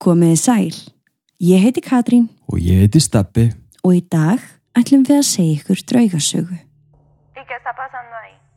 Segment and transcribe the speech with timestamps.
[0.00, 0.72] Komiði sæl.
[1.40, 3.50] Ég heiti Katrín Og ég heiti Steppi.
[3.84, 4.40] og í dag
[4.76, 6.58] ætlum við að segja ykkur draugasögu.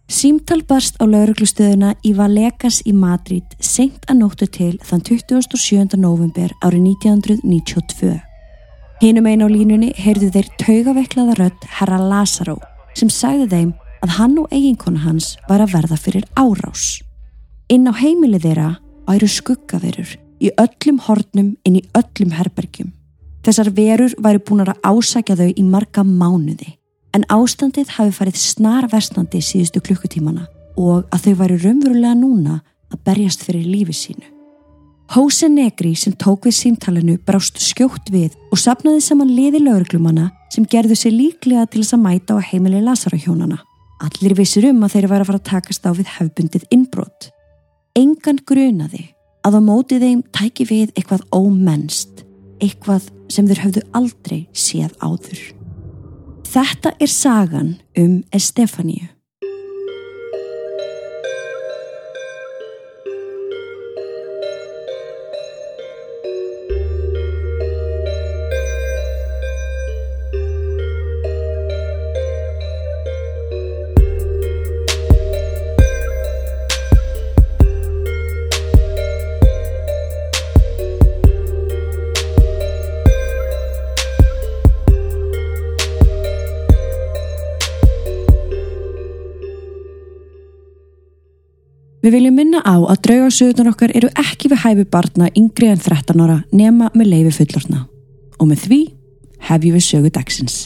[0.08, 5.98] Símtal barst á lauruglustöðuna í Vallecas í Madrid seint að nóttu til þann 27.
[5.98, 8.21] november árið 1992.
[9.01, 12.60] Hinum einn á línunni heyrðu þeir taugaveiklaða rödd herra Lazaró
[12.96, 13.71] sem sagði þeim
[14.03, 17.02] að hann og eiginkona hans var að verða fyrir árás.
[17.71, 22.91] Inn á heimili þeirra væru skuggaverur í öllum hornum inn í öllum herbergjum.
[23.44, 26.77] Þessar verur væru búin að ásækja þau í marga mánuði
[27.13, 30.48] en ástandið hafi farið snar vestandi síðustu klukkutímana
[30.80, 32.62] og að þau væru raunverulega núna
[32.93, 34.30] að berjast fyrir lífi sínu.
[35.13, 40.65] Hóse Negri sem tók við símtalinu brást skjótt við og sapnaði saman liði lauruglumanna sem
[40.65, 43.59] gerðu sér líklega til þess að mæta á heimili Lazarahjónana.
[44.02, 47.29] Allir vissir um að þeir væri að fara að takast á við hefbundið innbrott.
[47.93, 49.12] Engan grunaði
[49.43, 52.23] að á móti þeim tæki við eitthvað ómennst,
[52.63, 55.41] eitthvað sem þeir höfðu aldrei séð áður.
[56.54, 59.09] Þetta er sagan um Estefaníu.
[92.04, 96.20] Við viljum minna á að draugarsöðunar okkar eru ekki við hæfi barna yngri en 13
[96.20, 97.86] ára nema með leifi fullorna.
[98.44, 98.80] Og með því
[99.48, 100.58] hefjum við sögu dagsins.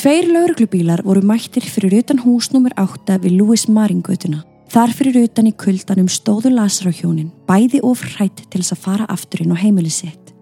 [0.00, 2.72] Tveir lauruglubílar voru mættir fyrir utan hús nr.
[2.80, 4.40] 8 við Lewis Maringötuna.
[4.72, 8.82] Þar fyrir utan í kuldanum stóðu lasar á hjónin, bæði of hrætt til þess að
[8.88, 10.32] fara afturinn á heimili sitt.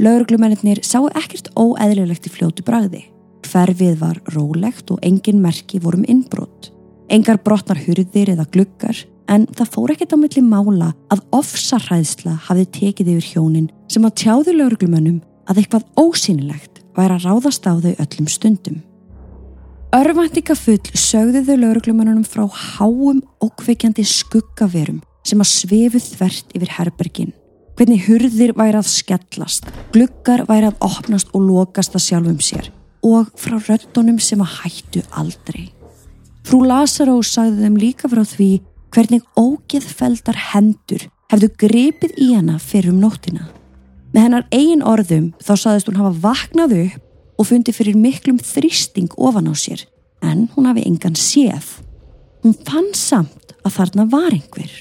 [0.00, 3.04] Lauruglumennir sáu ekkert óeðlilegt í fljótu bragði.
[3.48, 6.72] Hverfið var rólegt og engin merki vorum innbrott.
[7.08, 8.98] Engar brotnar hurðir eða gluggar
[9.32, 14.16] en það fór ekkert á milli mála að ofsarræðsla hafði tekið yfir hjónin sem að
[14.22, 18.78] tjáðu lauruglumönnum að eitthvað ósýnilegt væri að ráðast á þau öllum stundum.
[19.96, 27.36] Örvæntingafull sögðu þau lauruglumönnunum frá háum og kveikjandi skuggaverum sem að svefu þvert yfir herbergin.
[27.78, 32.74] Hvernig hurðir væri að skellast, gluggar væri að opnast og lokast að sjálfum sér
[33.08, 35.68] og frá röddunum sem að hættu aldrei.
[36.46, 38.50] Frú Lazaró sagði þeim líka frá því
[38.94, 43.50] hvernig ógeðfeldar hendur hefðu gripið í hana fyrir um nóttina.
[44.14, 49.12] Með hennar eigin orðum þá saðist hún hafa vaknað upp og fundi fyrir miklum þrýsting
[49.20, 49.84] ofan á sér
[50.24, 51.78] en hún hafi engan séð.
[52.42, 54.72] Hún fann samt að þarna var einhver.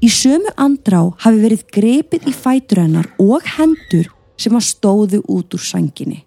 [0.00, 4.08] Í sömu andrá hafi verið gripið í fætur hennar og hendur
[4.40, 6.22] sem að stóðu út úr sanginni.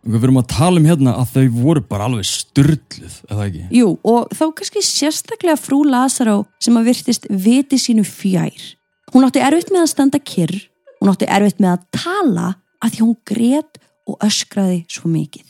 [0.00, 3.64] Við verum að tala um hérna að þau voru bara alveg styrluð, eða ekki?
[3.76, 8.64] Jú, og þá kannski sérstaklega frú Lazaró sem að virtist viti sínu fjær.
[9.12, 10.56] Hún átti erfitt með að standa kyrr,
[11.02, 12.48] hún átti erfitt með að tala
[12.80, 15.44] að því hún grét og öskraði svo mikið.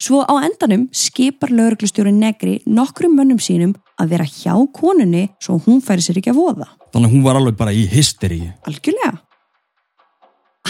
[0.00, 5.82] Svo á endanum skipar lauruglustjóri Negri nokkrum mönnum sínum að vera hjá konunni svo hún
[5.84, 6.70] færi sér ekki að voða.
[6.90, 8.48] Þannig að hún var alveg bara í hysteríi.
[8.66, 9.20] Algjörlega.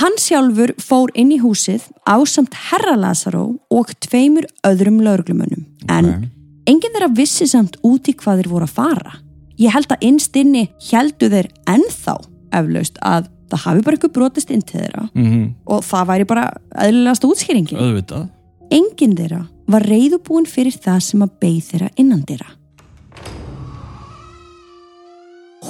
[0.00, 5.66] Hann sjálfur fór inn í húsið á samt herra Lazaró og tveimur öðrum lauruglumönnum.
[5.88, 6.28] En Ok.
[6.66, 9.12] enginn þeirra vissi samt út í hvað þeir voru að fara.
[9.58, 12.16] Ég held að innst inni heldu þeir ennþá
[12.52, 16.46] eflaust að það hafi bara eitthvað brotist inn til þeirra Mm og það væri bara
[16.74, 17.78] eðlilegast útskýringin.
[17.78, 18.28] Öðvitað.
[18.70, 22.50] Enginn þeirra var reyðubúin fyrir það sem að beigð þeirra innan þeirra.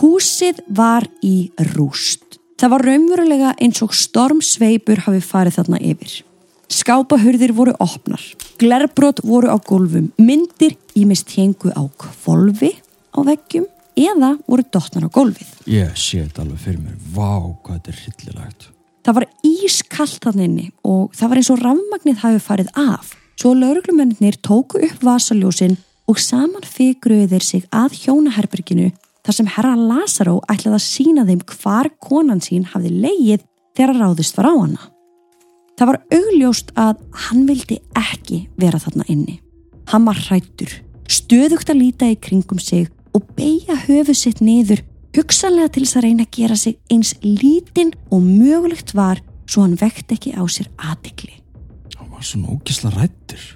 [0.01, 2.40] Húsið var í rúst.
[2.61, 6.11] Það var raunverulega eins og stormsveipur hafi farið þarna yfir.
[6.69, 8.21] Skápahurðir voru opnar,
[8.61, 12.75] glerbrot voru á gólfum, myndir ímist hengu á kvolfi
[13.17, 13.65] á veggjum
[13.97, 15.49] eða voru dottnar á gólfið.
[15.73, 17.01] Ég sé þetta alveg fyrir mér.
[17.17, 17.33] Vá,
[17.65, 18.69] hvað þetta er hryllilegt.
[19.09, 23.15] Það var ískallt þann inni og það var eins og rafmagnið hafi farið af.
[23.41, 28.91] Svo lauruglumennir tóku upp vasaljósin og saman fygruðu þeir sig að hjónaherberginu
[29.31, 33.45] þar sem herra Lazaró ætlaði að sína þeim hvar konan sín hafði leið
[33.79, 34.89] þegar ráðist var á hana.
[35.79, 39.37] Það var augljóst að hann vildi ekki vera þarna inni.
[39.93, 40.73] Hann var hrættur,
[41.07, 44.83] stöðugt að líta í kringum sig og beigja höfu sitt niður
[45.15, 49.79] hugsanlega til þess að reyna að gera sig eins lítinn og mögulegt var svo hann
[49.79, 51.39] vekti ekki á sér aðtikli.
[51.95, 53.47] Hann var svona ógisla rættur.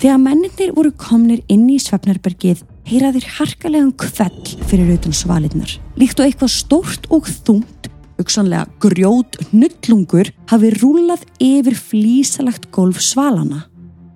[0.00, 5.74] Þegar menninir voru komnir inn í Svefnarbergið heyra þeir harkalegan kvell fyrir utan svalinnar.
[6.00, 7.88] Líkt og eitthvað stórt og þungt,
[8.18, 13.66] auksanlega grjót nullungur hafi rúlað yfir flísalagt golf svalana.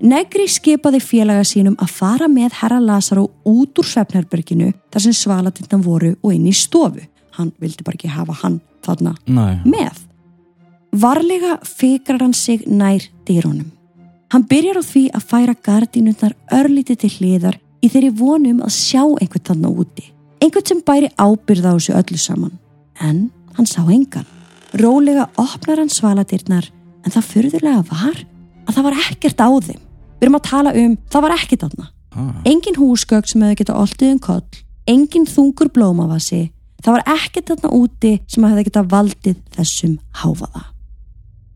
[0.03, 5.85] Negri skipaði félaga sínum að fara með herra Lazaro út úr Svefnarberginu þar sem svalatindan
[5.85, 7.05] voru og inn í stofu.
[7.39, 9.61] Hann vildi bara ekki hafa hann þarna Nei.
[9.63, 10.01] með.
[10.93, 13.71] Varlega fikrar hann sig nær dýrónum.
[14.33, 19.02] Hann byrjar á því að færa gardínundar örlítið til hliðar í þeirri vonum að sjá
[19.02, 20.08] einhvern þarna úti.
[20.43, 22.55] Einhvern sem bæri ábyrða á þessu öllu saman.
[23.00, 24.26] En hann sá engan.
[24.79, 26.70] Rólega opnar hann svaladyrnar
[27.02, 28.23] en það fyrðulega var
[28.67, 29.82] að það var ekkert á þeim.
[29.82, 31.88] Við erum að tala um það var ekkert þarna.
[32.12, 32.34] Ah.
[32.49, 36.43] Engin húsgögg sem hefði geta oltið um koll, engin þungur blómavasi,
[36.85, 40.69] það var ekkert þarna úti sem hefði geta valdið þessum háfaða.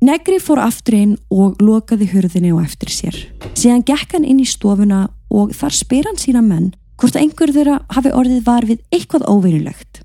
[0.06, 3.16] Negri fór aftur inn og lokaði hurðinni á eftir sér.
[3.56, 5.06] Síðan gekk hann inn í stofuna
[5.36, 9.26] og þar spyr hann sína menn hvort að einhver þeirra hafi orðið var við eitthvað
[9.28, 10.00] óvinnulegt.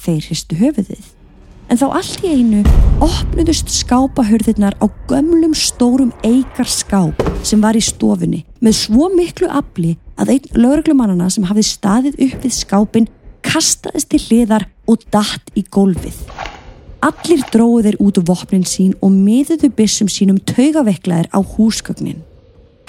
[0.00, 1.08] Þeir hristu höfuðið.
[1.70, 2.60] En þá allt í einu
[3.04, 9.92] opnuðust skápahurðirnar á gömlum stórum eikar skáp sem var í stofunni með svo miklu afli
[10.18, 13.10] að einn lögreglumannana sem hafði staðið upp við skápin
[13.46, 16.16] kastaðist til hliðar og datt í gólfið.
[17.00, 22.24] Allir dróðu þeir út úr vopnin sín og miðuðu byssum sínum taugaveiklaðir á húsgögnin.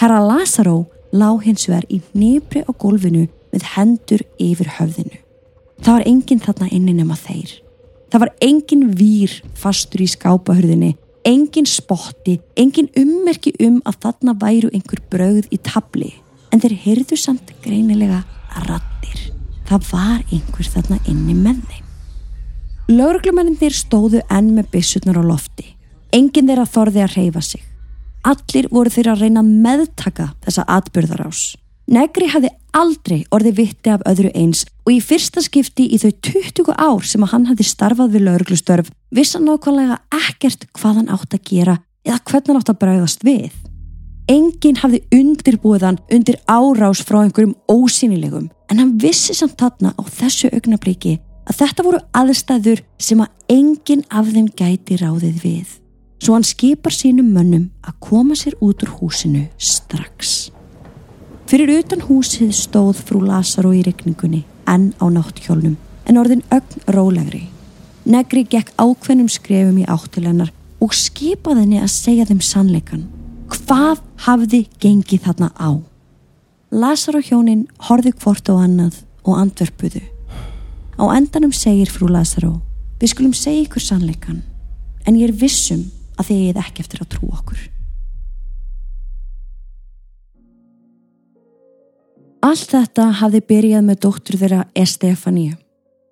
[0.02, 5.20] Herra Lazaró lá hins vegar í nýbri á gólfinu með hendur yfir höfðinu.
[5.82, 7.54] Það var enginn þarna inni nema þeir.
[8.12, 10.96] Það var enginn vír fastur í skápahurðinni,
[11.28, 16.12] enginn spotti, enginn ummerki um að þarna væru einhver brauð í tabli.
[16.52, 18.24] En þeir heyrðu samt greinilega
[18.68, 19.32] rattir.
[19.70, 21.88] Það var einhver þarna inni með þeim.
[22.92, 25.70] Lauruglumennir stóðu enn með byssurnar á lofti.
[26.12, 27.71] Enginn þeirra þorði að reyfa sig.
[28.22, 31.42] Allir voru þeirra að reyna að meðtaka þessa atbyrðarás.
[31.92, 36.70] Negri hafði aldrei orði vitti af öðru eins og í fyrsta skipti í þau 20
[36.78, 41.44] ár sem að hann hafði starfað við lauruglustörf vissan nákvæmlega ekkert hvað hann átt að
[41.50, 41.76] gera
[42.06, 43.52] eða hvernig hann átt að bræðast við.
[44.32, 50.02] Enginn hafði undirbúið hann undir árás frá einhverjum ósynilegum en hann vissi samt þarna á
[50.06, 51.18] þessu augnabliki
[51.50, 55.81] að þetta voru aðstæður sem að enginn af þeim gæti ráðið við.
[56.22, 60.52] Svo hann skipar sínum mönnum að koma sér út úr húsinu strax.
[61.50, 67.48] Fyrir utan húsið stóð frú Lazaro í regningunni enn á nátthjólnum en orðin ögn rólegri.
[68.06, 70.52] Negri gekk ákveðnum skrefum í áttilennar
[70.82, 73.08] og skipaði henni að segja þeim sannleikan.
[73.50, 75.82] Hvað hafði gengið þarna á?
[76.70, 80.04] Lazaro hjónin horði hvort á annað og andverpuðu.
[81.02, 82.60] Á endanum segir frú Lazaro,
[83.02, 84.44] við skulum segja ykkur sannleikan,
[85.10, 85.82] en ég er vissum
[86.22, 87.62] að þið eigið ekki eftir að trú okkur.
[92.42, 95.58] Allt þetta hafði byrjað með dóttur þeirra Estefania.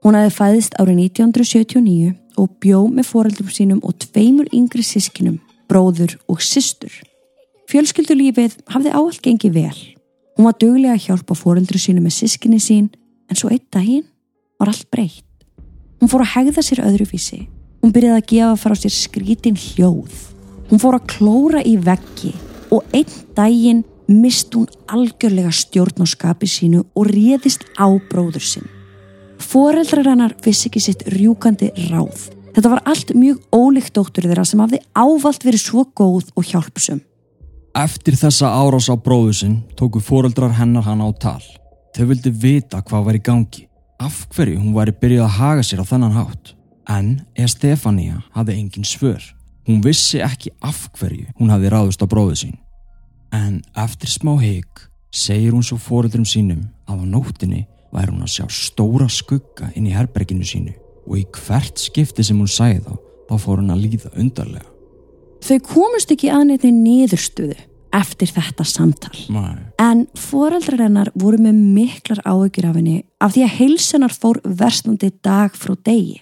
[0.05, 6.13] Hún hafði fæðist árið 1979 og bjó með foreldrum sínum og tveimur yngri sískinum, bróður
[6.29, 6.93] og systur.
[7.69, 9.79] Fjölskyldulífið hafði áallt gengið vel.
[10.37, 12.87] Hún var duglega að hjálpa foreldru sínu með sískinni sín
[13.29, 14.05] en svo einn daginn
[14.61, 15.25] var allt breytt.
[15.99, 17.47] Hún fór að hegða sér öðruvísi.
[17.79, 20.11] Hún byrjaði að gefa frá sér skrítin hljóð.
[20.69, 22.33] Hún fór að klóra í veggi
[22.69, 28.67] og einn daginn mist hún algjörlega stjórn á skapi sínu og réðist á bróður sinn.
[29.39, 32.29] Foreldrar hennar vissi ekki sitt rjúkandi ráð.
[32.55, 36.99] Þetta var allt mjög ólíkt dóttur þeirra sem hafði ávalt verið svo góð og hjálpsum.
[37.77, 41.41] Eftir þessa árás á bróðu sinn tóku foreldrar hennar hann á tal.
[41.95, 43.67] Þau vildi vita hvað var í gangi.
[44.01, 46.55] Af hverju hún væri byrjuð að haga sér á þennan hátt.
[46.89, 49.21] En Estefania hafði engin svör.
[49.67, 52.55] Hún vissi ekki af hverju hún hafði ráðust á bróðu sín.
[53.31, 58.33] En eftir smá hygg segir hún svo foreldrum sínum að á nóttinni væri hún að
[58.33, 60.73] sjá stóra skugga inn í herberginu sínu
[61.05, 62.93] og í hvert skipti sem hún sæði þá,
[63.29, 64.69] þá fór hún að líða undarlega.
[65.45, 67.57] Þau komust ekki að neitt niðurstöðu
[67.95, 69.13] eftir þetta samtal.
[69.33, 69.61] Nei.
[69.81, 75.11] En foreldrar hennar voru með miklar áhyggjur af henni af því að heilsunar fór verstandi
[75.25, 76.19] dag frá degi.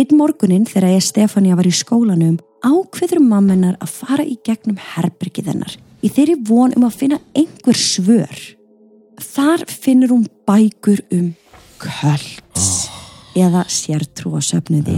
[0.00, 5.50] Einn morgunin þegar ég Stefania var í skólanum ákveður mammenar að fara í gegnum herbergið
[5.50, 8.38] hennar í þeirri von um að finna einhver svör.
[9.20, 11.26] Þar finnur hún bækur um
[11.82, 12.88] kölds
[13.36, 14.96] eða sértrúa söfnuði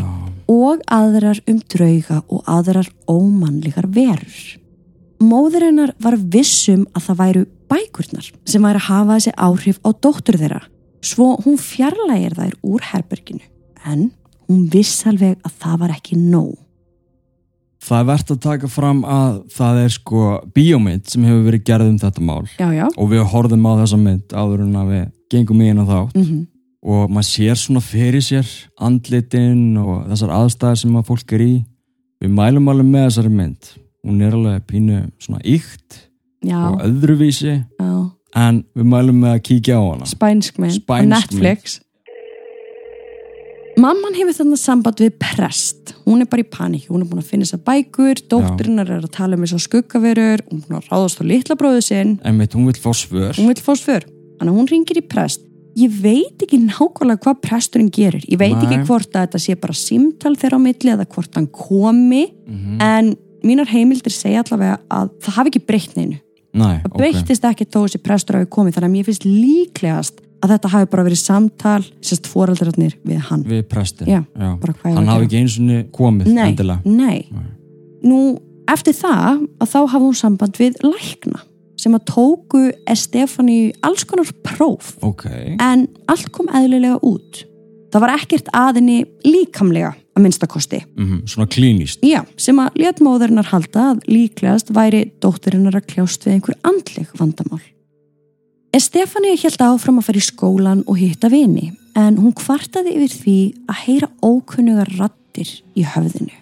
[0.53, 4.41] og aðrar um drauga og aðrar ómannlegar verur.
[5.19, 9.91] Móður hennar var vissum að það væru bækurnar sem væri að hafa þessi áhrif á
[9.91, 10.65] dóttur þeirra
[11.03, 13.49] svo hún fjarlægir þær úr herberginu
[13.83, 14.13] en
[14.53, 16.53] hún viss alveg að það var ekki nóg.
[17.83, 21.89] Það er verðt að taka fram að það er sko bíómynd sem hefur verið gerð
[21.91, 22.45] um þetta mál.
[22.61, 22.87] Já, já.
[22.95, 26.43] og við horfðum á þessa mynd áður en að við gengum í hérna þá Mm
[26.83, 28.49] og maður sér svona fyrir sér
[28.83, 31.53] andlitin og þessar aðstæðar sem að fólk er í.
[32.23, 33.71] Við mælum alveg með þessari mynd.
[34.03, 36.01] Hún er alveg pínu svona ykt
[36.43, 37.61] Já, og öðruvísi.
[37.79, 38.11] Já.
[38.35, 40.09] en við mælum með að kíkja á hana.
[40.11, 41.81] Spænsk mynd Spænsk Netflix.
[43.81, 45.95] Mamman hefur þannig samband við prest.
[46.05, 46.89] Hún er bara í paník.
[46.93, 50.61] Hún er búin að finna þessar bækur, dótturinnar er að tala um þessar skuggaverur, hún
[50.61, 53.63] er búin að ráðast á litla bróðu sinn, einmitt hún vil fá svör hún vil
[53.65, 54.05] fá svör.
[54.43, 55.41] Að hún ringir í prest.
[55.79, 58.25] Ég veit ekki nákvæmlega hvað presturinn gerir.
[58.29, 58.67] Ég veit Nei.
[58.67, 62.81] ekki hvort að þetta sé bara símtal þeirra á milli eða hvort hann komi, Mhm.
[62.83, 66.19] en mínar heimildir segja allavega að það hafi ekki breytt neinu.
[66.53, 66.99] Nei, Það ok.
[66.99, 70.91] breyttist ekki þó þessi prestur hafi komið þannig að mér finnst líklegast að þetta hafi
[70.93, 73.45] bara verið samtal sérst foreldrarnir við hann.
[73.47, 76.81] Við prestin Já, ég hann hafi ekki eins og komið nei, endilega.
[76.85, 77.29] nei.
[78.03, 78.21] Nú,
[78.71, 81.45] eftir það að þá hafi hún samband við lækna
[81.83, 84.95] sem að tóku Estefani alls konar próf.
[85.03, 85.27] Ok,
[85.59, 87.43] en allt kom eðlilega út.
[87.93, 93.93] Það var ekkert aðinni líkamlega að minnstakosti mm svona klínist Já, sem að léttmóðurinnar halda
[93.93, 97.61] að líklegast væri dótturinnar að kljást við einhver andleg vandamál.
[98.73, 103.35] Estefani held áfram að fara í skólan og hitta vini, en hún kvartaði yfir því
[103.69, 106.33] að heyra ókunnugar rattir í höfðinu.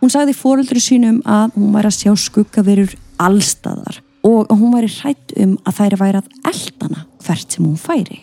[0.00, 4.88] Hún sagði fóreldri sínum að hún væri að sjá skuggaverur allstaðar og að hún væri
[4.94, 8.22] hrætt um að þær væri að eldana hvert sem hún færi.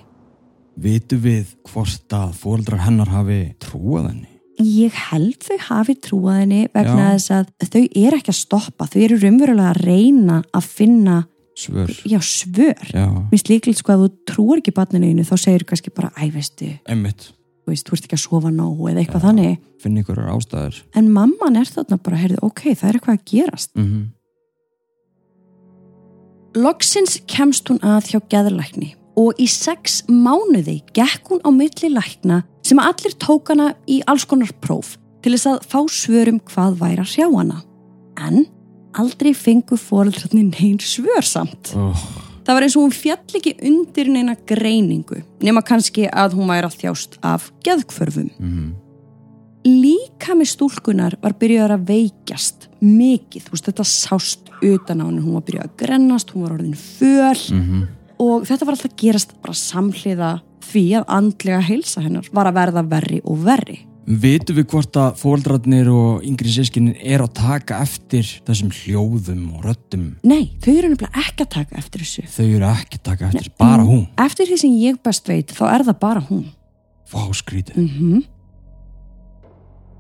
[0.78, 6.68] vitu við hvort að fóreldrar hennar hafi trúað henni Ég held þau hafi trúað henni
[6.74, 7.18] vegna Já.
[7.18, 11.18] þess að þau eru ekki að stoppa, þau eru raunverulega að reyna að finna
[11.58, 12.78] svör já, svör.
[12.94, 16.30] já, Mér slíkilegt sko að þú trúir ekki barninu einu þá segir kannski bara, æ
[16.36, 17.32] veistu, einmitt,
[17.66, 19.58] þú veist, þú ert ekki að sofa nóg eða eitthvað þannig.
[19.82, 23.74] finn ykkur ástæður En mamman er þarna bara, heyrðu, ok, það er eitthvað að gerast.
[23.76, 24.06] mm
[26.58, 32.40] Loksins kemst hún að hjá geðlækni og í sex mánuði gekk hún á milli lækna
[32.66, 36.80] sem að allir tók hana í alls konar próf til þess að fá svörum hvað
[36.82, 37.60] væri að sjá hana.
[38.18, 38.46] En
[39.02, 41.74] aldrei fengu fóreldrarnir neyn svör samt.
[41.76, 42.08] oh,
[42.48, 46.70] Það var eins og hún fjall ekki undir neina greiningu nema kannski að hún væri
[46.70, 48.30] að þjást af geðkvörfum.
[48.40, 48.76] mm
[49.68, 55.24] Líka með stúlkunar var byrjuðar að veikjast mikið, þú veist þetta sást utan á henni,
[55.26, 57.82] hún var byrjuð að grennast, hún var orðin föl -hmm.
[58.20, 62.84] og þetta var alltaf gerast bara samhliða því að andlega heilsa hennar var að verða
[62.90, 63.80] verri og verri.
[64.08, 69.68] Vitu við hvort að fóreldrarnir og yngri sískinin er að taka eftir þessum hljóðum og
[69.68, 72.24] röddum Nei, þau eru nefnilega ekki að taka eftir þessu.
[72.32, 75.64] þau eru ekki að taka eftir, bara hún Eftir því sem ég best veit, þá
[75.74, 76.48] er það bara hún.
[77.08, 78.26] fá skrítið Mm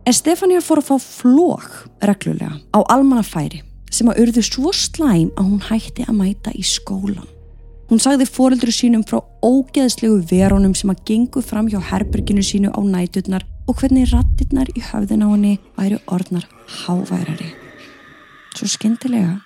[0.08, 3.60] Estefania fór að fá flók reglulega á almannafæri
[3.92, 7.28] sem að urðu svo slæm að hún hætti að mæta í skólan.
[7.92, 12.80] Hún sagði fóreldru sínum frá ógeðslegu verónum sem að gengu fram hjá herberginu sínu á
[12.88, 16.48] næturnar og hvernig rattirnar í höfðin á henni væri orðnar
[16.84, 17.52] háværari.
[18.56, 19.38] Svo skemmtilega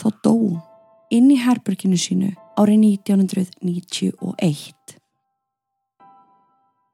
[0.00, 0.34] þá dó
[1.14, 4.74] inn í herberginu sínu árið 1991.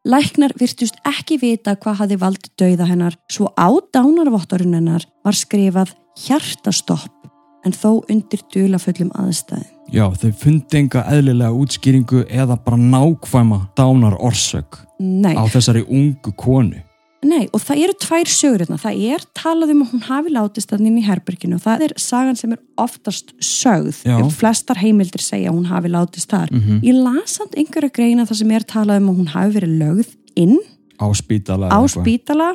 [0.05, 5.95] Læknar virtust ekki vita hvað hafi valdið dauða hennar svo á dánarvottorinn hennar var skrifað
[6.27, 7.24] hjartastopp
[7.65, 9.69] en þó undir dulaföllum aðstæðum.
[9.93, 16.33] já, þau fundi enga eðlilega útskýringu eða bara nákvæma dánar orsök Nei, á þessari ungu
[16.37, 16.81] konu
[17.25, 18.77] nei, og það eru tvær sögur hérna.
[18.77, 21.95] Það er talað um að hún hafi látist þannig inn í herberginu og það er
[21.97, 24.03] sagan sem er oftast sögð.
[24.37, 26.53] Flestar heimildir segja að hún hafi látist þar.
[26.53, 26.83] Mhm.
[26.85, 30.13] Ég las samt einhverja greina það sem er talað um að hún hafi verið lögð
[30.37, 30.59] inn
[31.01, 32.49] á spítala á spítala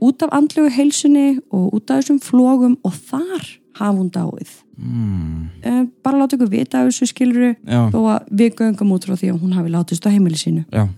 [0.00, 3.44] út af andlegu heilsunni og út af þessum flógum og þar
[3.78, 4.50] hafa hún dáið.
[4.76, 9.14] mm, bara láta ykkur vita af þessu skiluru já, þó að við göngum út frá
[9.16, 10.64] því að hún hafi látist á heimili sínu.
[10.72, 10.88] já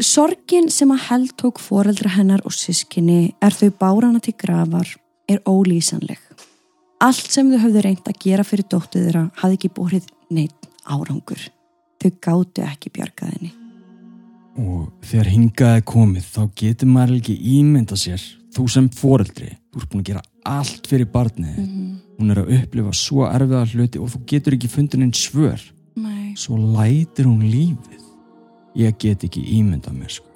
[0.00, 4.88] Sorgin sem að held tók foreldra hennar og sískinni er þau bárana til grafar
[5.30, 6.18] er ólýsanleg.
[6.98, 11.38] Allt sem þau höfðu reynt að gera fyrir dóttið þeirra hafði ekki bórið neitt árangur.
[12.02, 13.52] Þau gátu ekki bjargaðinni.
[14.54, 18.22] og þegar hingaði komið þá getur maður ekki ímynda sér
[18.54, 22.52] þú sem foreldri, þú ert búin að gera allt fyrir barnið Mm hún er að
[22.58, 25.62] upplifa svo erfiða hluti og þú getur ekki fundin einn svör
[25.98, 26.34] Nei.
[26.38, 28.04] svo lætir hún lífið
[28.78, 30.30] ég get ekki ímyndað mér sko.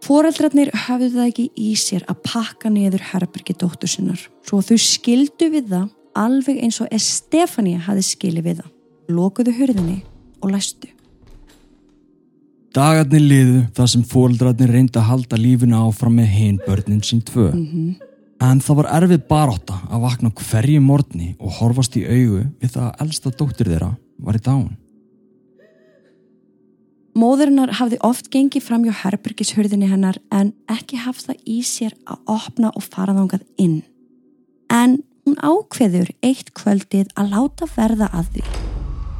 [0.00, 5.50] Foreldrarnir hafðu það ekki í sér að pakka niður herbergi dóttur sinnar svo þau skildu
[5.52, 8.70] við það alveg eins og Estefania hafi skilið við það.
[9.10, 10.00] Lokuðu hurðinni
[10.40, 10.88] og læstu.
[12.70, 17.48] Dagarnir liðu þar sem fóreldrarnir reyndi að halda lífinu áfram með hinn börnin sín tvö.
[18.40, 22.84] En það var erfið barátta að vakna hverju morgni og horfast í augu við það
[22.86, 23.90] að elsta dóttir þeirra
[24.22, 24.68] var í dán.
[27.18, 32.20] Móðurinnar hafði oft gengið fram hjá herbergishurðinni hennar en ekki haft það í sér að
[32.36, 33.80] opna og fara þangað inn.
[34.70, 38.44] En hún ákveður eitt kvöldið að láta verða að því.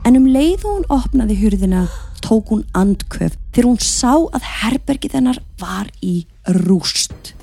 [0.07, 1.83] En um leið og hún opnaði hurðina
[2.23, 6.25] tók hún andköf þegar hún sá að herbergið hennar var í
[6.63, 7.35] rúst.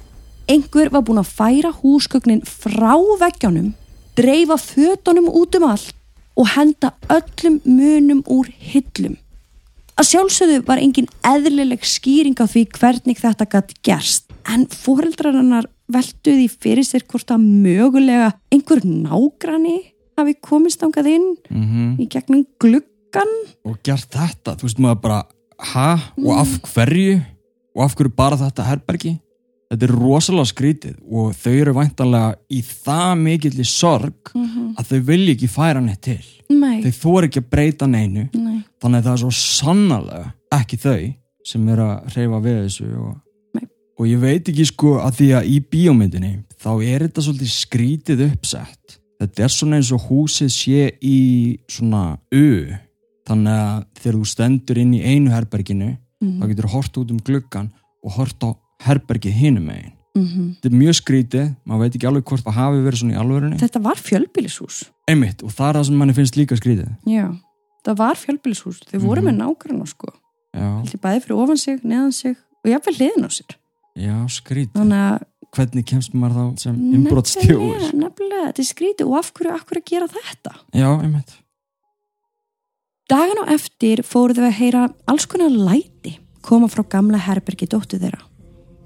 [0.48, 3.74] Einhver var búin að færa húsgögnin frá veggjónum,
[4.16, 5.96] dreifa fötunum út um allt
[6.38, 9.18] og henda öllum munum úr hillum.
[9.98, 16.48] Að sjálfsögðu var engin eðlileg skýring á því hvernig þetta gætt gerst en fóreldrarinnar velduði
[16.52, 19.80] fyrir sér hvort að mögulega einhver nágrani
[20.18, 22.46] hafi komist ángað inn Mm í gegnum
[23.18, 23.54] gluggan.
[23.68, 25.22] Og gert þetta, þú veist maður bara,
[25.74, 25.88] ha?
[26.22, 27.18] Og af hverju?
[27.78, 29.18] Og af hverju bara þetta herbergi?
[29.68, 34.32] Þetta er rosalega skrítið og þau eru væntanlega í það mikill í sorg
[34.80, 36.24] að þau vilja ekki færa neitt til.
[36.48, 40.78] Nei, Þau þóra ekki að breyta neinu nei, þannig að það er svo sannarlega ekki
[40.80, 41.02] þau
[41.44, 43.66] sem eru að hreyfa við þessu og,
[44.00, 48.24] og ég veit ekki sko að því að í bíómyndinni þá er þetta svolítið skrítið
[48.30, 51.20] uppsett þetta er svona eins og húsið sé í
[51.68, 52.48] svona U
[53.28, 56.40] þannig að þegar þú stendur inn í einu herberginu Mhm.
[56.42, 57.68] þá getur þú hort út um gluggan
[58.04, 58.50] og hort á
[58.88, 60.56] herbergið hinum megin mhm.
[60.58, 63.60] þetta er mjög skrítið, maður veit ekki alveg hvort það hafi verið svona í alvörunni
[63.62, 64.90] Þetta var fjölbýlishús.
[65.08, 67.28] einmitt og það er það sem manni finnst líka skrítið Já,
[67.86, 68.82] það var fjölbýlishús.
[68.90, 69.28] Þau voru Mhm.
[69.30, 70.08] með nágrann sko.
[70.56, 73.56] já, Haldi bæði fyrir ofan sig, neðan sig og jafnvel hliðin á sér.
[73.96, 79.18] já skrítið Þannig að hvernig kemst maður þá sem Nefnilega, nefnilega, þetta er skrítið og
[79.18, 79.84] af hverju, af hverju
[83.08, 88.00] Dagan á eftir fóruð við að heyra alls konar læti koma frá gamla herbergi dóttu
[88.02, 88.20] þeirra.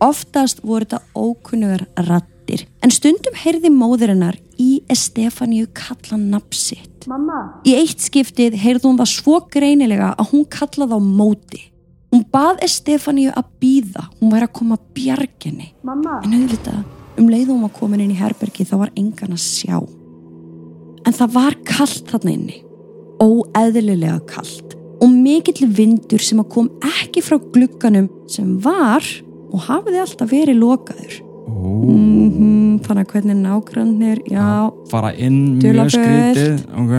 [0.01, 7.07] Oftast voru þetta ókunnugar rattir, en stundum heyrði móðurinnar í Estefaníu kalla nafn sitt.
[7.09, 11.61] Mamma, Í eitt skiptið heyrði hún það svo greinilega að hún kallaði á móti.
[12.13, 15.71] Hún bað Estefaníu að býða, hún væri að koma að bjarginni.
[15.81, 16.83] mamma, En auðvitað,
[17.17, 19.81] um leið og hún var komin inn í herbergi þá var engan að sjá.
[21.05, 22.63] En það var kallt þarna inni.
[23.21, 24.77] Óeðlilega kallt.
[25.01, 29.05] Og mikill vindur sem að kom ekki frá glugganum sem var
[29.51, 31.19] og hafiði alltaf verið lokaður.
[31.51, 32.31] Mm
[32.85, 34.71] þannig að hvernig nágrannir, já.
[34.91, 36.95] fara inn mjög skrítið ok,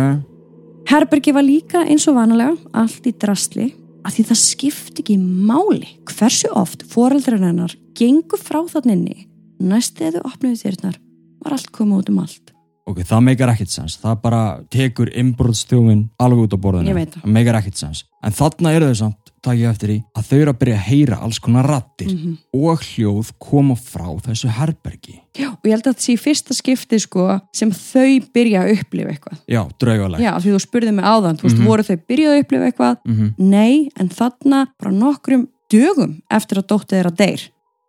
[0.90, 3.68] Herbergi var líka eins og vanalega, allt í drastli,
[4.02, 9.28] að því það skipti ekki máli hversu oft foreldrar hennar gengu frá þann inni.
[9.62, 10.98] Næst þegar þau opnuðu þérnar
[11.42, 12.51] var allt komið út um allt.
[12.86, 17.24] Ok, það meikar ekkit sens það bara tekur innbrotstjófin alveg út á borðinu, það.
[17.30, 20.52] meikar ekkit sens en þarna eru þau samt, takk ég eftir í að þau eru
[20.52, 22.36] að byrja að heyra alls konar rattir Mhm.
[22.54, 26.98] og hljóð koma frá þessu herbergi Já, og ég held að þetta sé fyrsta skipti
[27.00, 29.38] sko sem þau byrja að upplifa eitthvað.
[29.48, 31.66] já, draugaleg Já, því þú spurði mig áðan, þú veist, Mhm.
[31.66, 32.96] voru þau byrjað að upplifa eitthvað?
[33.06, 33.34] Mhm.
[33.38, 37.48] Nei, en þarna bara nokkrum dögum eftir að dóttið þeirra deyr.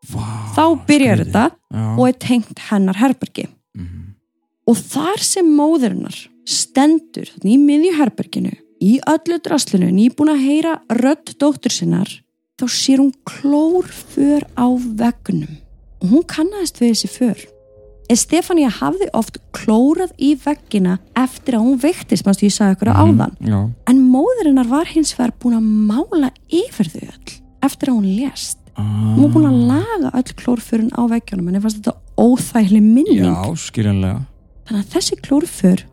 [0.10, 1.51] Vá, Þá byrjar þetta
[1.97, 3.47] og er tengt hennar herbergi.
[4.69, 6.15] Og þar sem móðurinnar
[6.47, 8.52] stendur í miðju herberginu,
[8.84, 12.10] í öllu draslinu, nýbúin að heyra rödd dóttur sinnar,
[12.60, 15.58] þá sér hún klórför á veggnum.
[16.04, 17.43] Og hún kannaðist við þessi för.
[18.12, 22.99] Estefania hafði oft klórað í veggina eftir að hún veiktist, mannstu ég sagði ykkur Mhm.
[23.04, 23.38] áðan.
[23.39, 27.32] já, En móðurinnar var hins vegar búin að mála yfir þau öll
[27.63, 28.58] eftir að hún lést.
[28.76, 33.23] Hún var búin að laga öll klórförun á veggjunum en ég fannst þetta óþægileg minning.
[33.23, 34.26] já, skiljanlega
[34.67, 35.84] Þannig að þessi klórför,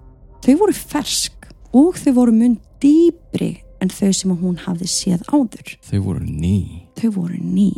[0.44, 5.22] þau voru fersk og þau voru mun dýbri en þau sem að hún hafði séð
[5.32, 5.76] áður.
[5.90, 7.70] þau voru ný Þau voru ný.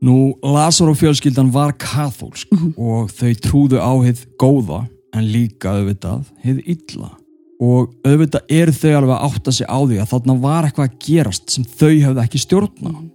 [0.00, 2.74] Nú, Lazar og fjölskyldan var kathólsk Mhm.
[2.78, 7.10] og þau trúðu á hið góða en líka auðvitað hið illa.
[7.60, 10.98] Og auðvitað eru þau alveg að átta sig á því að þarna var eitthvað að
[11.04, 12.90] gerast sem þau hefði ekki stjórna.
[12.94, 13.10] Mhm.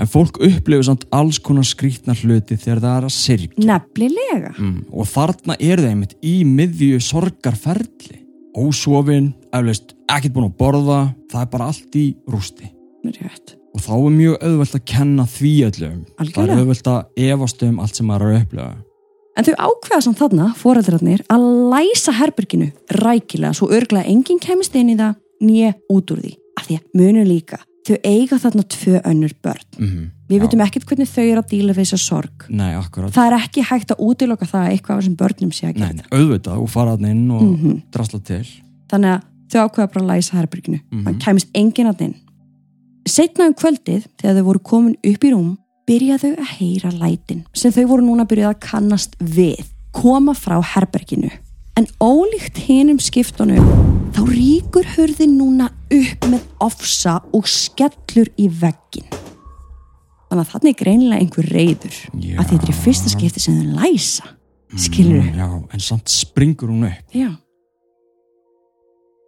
[0.00, 3.66] En fólk upplifir samt alls konar skrítna hluti þegar það er að sirkja.
[3.68, 4.54] Nefnilega.
[4.58, 4.78] Mm.
[4.90, 8.20] Og þarna eru þau einmitt í miðju sorgarferli.
[8.54, 10.98] Ósofin, eflaust ekkert búin að borða,
[11.30, 12.70] það er bara allt í rústi.
[13.04, 13.56] Rétt.
[13.74, 16.02] Og þá er mjög auðvelt að kenna því öllum.
[16.06, 16.58] Það er Algjörlega.
[16.60, 18.74] auðvelt að efast um allt sem maður er að upplega.
[19.34, 22.70] En þau ákveða samt þarna, foreldrarnir, að læsa herberginu
[23.02, 26.34] rækilega svo örglega enginn kemist inn í það nýja út úr því.
[26.54, 29.66] Af því að munum líka, þau eiga þarna tvö önnur börn.
[29.78, 32.44] Mm Við veitum ekkert hvernig þau eru að díla við þessa sorg.
[32.48, 32.70] Nei.
[33.12, 36.62] Það er ekki hægt að útiloka það að eitthvað þessum börnum sé að nei, auðvitað
[36.62, 37.82] og fara hann inn og Mhm.
[37.92, 38.46] drasla til.
[38.88, 40.80] Þannig að þau ákveða bara að læsa herberginu.
[40.90, 41.04] Mhm.
[41.04, 42.14] Það kemist enginn að inn.
[43.06, 47.70] Setna um kvöldið, þegar þau voru komin upp í rúm, byrjaðu að heyra lætin sem
[47.70, 51.30] þau voru núna byrjað að kannast við, koma frá herberginu.
[51.74, 53.64] En ólíkt hinum skiptunum,
[54.14, 59.08] þá ríkur hörðin núna upp með ofsa og skellur í veggin.
[60.30, 62.36] Þannig að þannig er greinilega einhver reyður Já.
[62.38, 64.28] að þetta er fyrsta skipti sem þau læsa.
[64.74, 67.14] Skilur Mm, Já, en samt springur hún upp.
[67.14, 67.30] Já.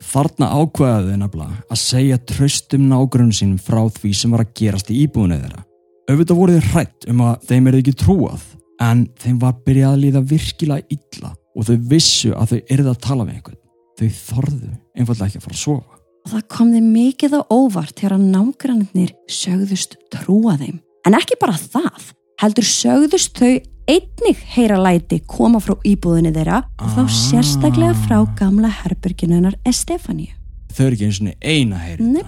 [0.07, 4.91] Þarna ákveðaðu þau nefnilega að segja tröstum nágrunum sínum frá því sem var að gerast
[4.95, 5.65] í íbúinu þeirra.
[6.11, 8.47] Auðvitað voru þau hrætt um að þeim er ekki trúað,
[8.87, 13.01] en þeim var byrjað að líða virkilega illa og þau vissu að þau yrði að
[13.07, 13.61] tala við einhvern.
[13.97, 16.01] Þau þorðu einfallega ekki að fara að sofa.
[16.27, 20.81] Og það kom þeim mikið á óvart þegar nágrannir sögðust trúa þeim.
[21.07, 22.11] En ekki bara það,
[22.43, 23.53] heldur sögðust þau
[23.87, 27.13] einnig heyra læti koma frá íbúðinni þeirra og þá Ah.
[27.15, 30.35] sérstaklega frá gamla herberginu hennar Estefáníu.
[30.75, 32.25] Þau eru ekki eins og eina heyri.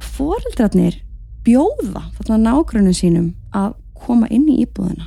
[0.00, 0.96] Foreldrarnir
[1.46, 5.06] bjóða þarna nágrannum sínum að koma inn í íbúðina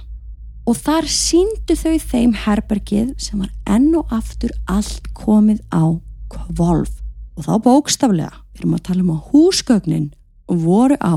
[0.72, 6.00] og þar síndu þau þeim herbergið sem var enn og aftur allt komið á
[6.32, 7.02] kvolf
[7.36, 10.10] og þá bókstaflega við erum að tala um að húsgögnin
[10.48, 11.16] voru á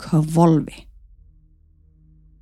[0.00, 0.84] kvolfi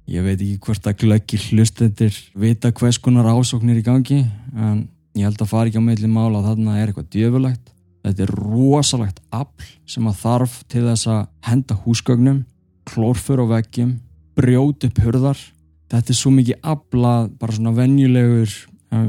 [0.08, 4.22] Ég veit ekki hvort að glöggi hlustendur vita hvers konar ásóknir í gangi
[4.56, 7.74] en ég held að fara ekki á meðli mála að þarna er eitthvað djöfulegt.
[8.06, 12.40] Þetta er rosalegt afl sem að þarf til þess að henda húsgögnum,
[12.88, 13.98] klórfur á veggjum,
[14.32, 15.44] brjót upp hurðar.
[15.88, 18.54] Þetta er svo mikið afl að bara svona venjulegur,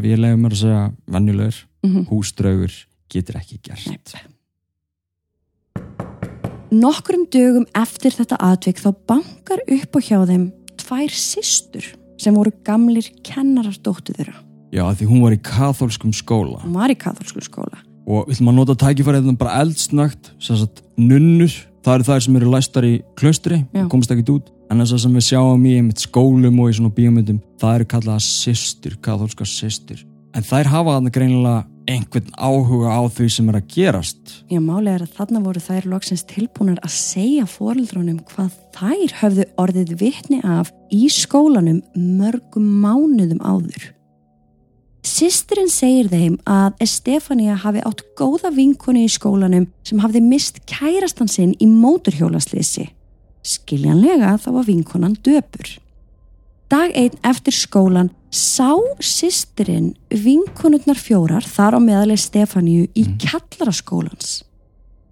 [0.06, 2.06] ég leiði mér að segja venjulegur, mm -hmm.
[2.08, 2.76] húsdraugur
[3.12, 4.16] getur ekki gert.
[6.72, 11.86] Nokkrum dögum eftir þetta atvik þá bankar upp á hjá þeim tvær systur
[12.18, 14.38] sem voru gamlir kennarar dóttu þeirra.
[14.72, 16.62] Já, því hún var í katholskum skóla.
[16.62, 17.80] Hún var í katholsku skóla.
[18.10, 21.52] og við ætlum að nota tækifærið þetta bara eldsnögt sem sagt nunnur,
[21.86, 23.88] það eru þær sem eru læstar í klaustri, Já.
[23.88, 26.94] komast ekkit út en þess að sem við sjáum í einmitt skólum og í svona
[26.94, 30.06] bíómyndum, það eru kallaða systur, katholska systur
[30.38, 35.00] en þær hafa þarna greinilega einhvern áhuga á því sem er að gerast Já, málega
[35.00, 40.42] er að þarna voru þær loksins tilbúnar að segja foreldrunum hvað þær höfðu orðið vitni
[40.46, 43.90] af í skólanum mörgum mánuðum áður.
[45.06, 51.32] Sistirinn segir þeim að Estefania hafi átt góða vinkonu í skólanum sem hafði mist kærastan
[51.32, 52.90] sinn í móturhjólaslýsi.
[53.46, 55.78] Skiljanlega þá var vinkonan döpur.
[56.70, 64.44] Dag einn eftir skólan sá sýstirinn vinkonurnar fjórar þar á meðalið Stefáníu í kjallara skólans.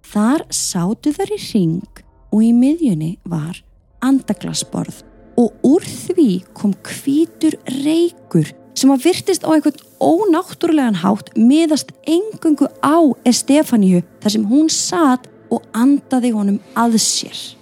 [0.06, 3.58] Þar sátu þær í ring og í miðjunni var
[4.04, 5.02] andaglasborð
[5.38, 12.70] og úr því kom hvítur reykur sem að virtist á einhvern ónáttúrulegan hátt miðast engungu
[12.78, 17.57] á Estefáníu þar sem hún satt og andaði honum að sér.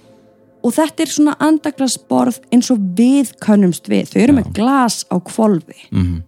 [0.67, 4.11] Og þetta er svona andaglasborð eins og við könnumst við.
[4.11, 4.39] Þau eru Já.
[4.41, 5.79] með glas á kvolfi.
[5.93, 6.23] mm -hmm.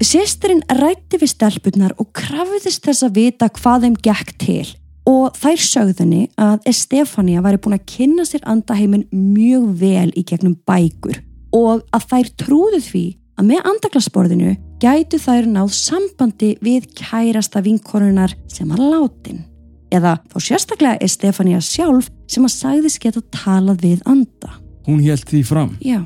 [0.00, 4.66] Sýstirinn rætti við stelpunnar og krafðist þess að vita hvað þeim gekk til
[5.08, 10.56] og þær sögðunni að Estefania væri búin að kynna sér andaheimin mjög vel í gegnum
[10.66, 11.20] bækur
[11.52, 13.04] og að þær trúðu því
[13.38, 19.44] að með andaglasborðinu gætu þær náð sambandi við kærasta vinkonunar sem var látin
[19.92, 24.54] eða þá sérstaklega Estefania sjálf sem að sagðist geta talað við anda.
[24.86, 26.00] hún hélt því fram Já.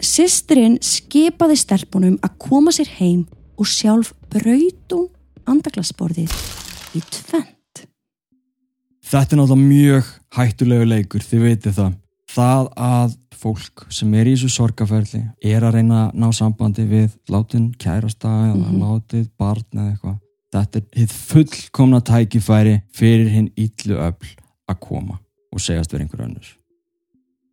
[0.00, 3.26] Sistrin skipaði stelpunum að koma sér heim
[3.60, 5.10] og sjálf braut hún
[5.50, 6.32] andaglasborðið
[6.96, 7.82] í tvent.
[9.10, 11.92] Þetta er náttúrulega mjög hættulegu leikur, þið veitir það.
[12.30, 15.20] Það að fólk sem er í þessu sorgaferli
[15.50, 18.80] er að reyna að ná sambandi við látin kærasta eða Mhm.
[18.80, 20.18] látið barn eða eitthvað.
[20.50, 24.32] Þetta er hitt fullkomna tækifæri fyrir hinn ítlu öfl
[24.70, 25.18] að koma
[25.54, 26.48] og segjast verið einhver önnur.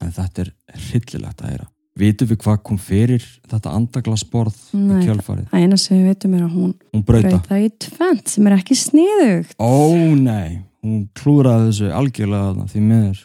[0.02, 0.54] En þetta er
[0.88, 1.68] hryllilegt að heyra.
[1.98, 5.48] Vitum við hvað kom fyrir þetta andaglasborð Nei, kjálfarið?
[5.50, 7.30] Það eina sem við veitum er að hún Hún brauta.
[7.32, 9.56] braut það í tvent sem er ekki sniðugt.
[9.58, 9.74] Ó
[10.22, 13.24] nei, hún klúraði þessu algjörlega því miður.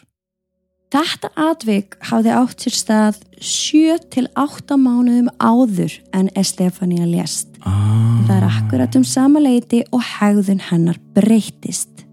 [0.93, 7.47] Þetta atvik hafði átt sér stað 7 til 8 mánuðum áður en Estefania lést.
[7.65, 8.19] Ah.
[8.27, 12.03] Það er akkurat um sama leiti og hegðun hennar breytist.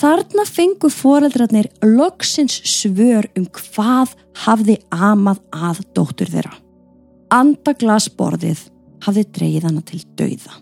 [0.00, 4.14] Þarna fengu foreldrarnir loksins svör um hvað
[4.46, 6.54] hafði amað að dóttur þeirra.
[7.36, 8.62] Andaglasborðið
[9.04, 10.56] hafði dreigið hana til dauða.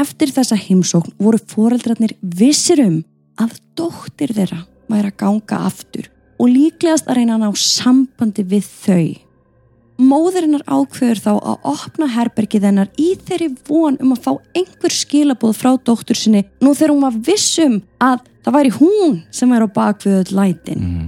[0.00, 2.96] Eftir þessa heimsókn voru foreldrarnir vissir um
[3.36, 8.66] að dóttir þeirra væri að ganga aftur og líklegast að reyna að ná sambandi við
[8.84, 9.06] þau.
[9.96, 15.54] móðurinnar ákveður þá að opna herbergið hennar í þeirri von um að fá einhver skilabóð
[15.56, 19.76] frá dóttur sinni nú þegar hún var vissum að það væri hún sem væri á
[19.78, 20.82] bakviðuð lætin.
[20.82, 21.06] mm.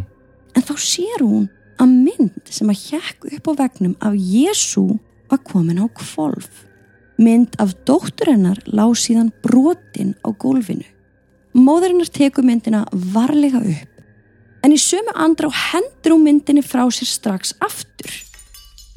[0.56, 1.44] En þá sér hún
[1.78, 4.86] að mynd sem að hjekk upp á vegnum af Jésu
[5.28, 6.64] var komin á kvolf.
[7.18, 10.86] Mynd af dóttur hennar lág síðan brotin á gólfinu.
[11.58, 17.08] Móðurinnar tekur myndina varlega upp en í sömu andra og hendur hún myndinni frá sér
[17.10, 18.10] strax aftur.